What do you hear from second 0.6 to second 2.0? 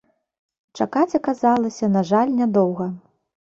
Чакаць аказалася,